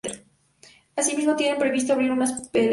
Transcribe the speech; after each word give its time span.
Asimismo, 0.95 1.35
tienen 1.35 1.59
previsto 1.59 1.93
abrir 1.93 2.09
una 2.11 2.23
hospedería. 2.25 2.69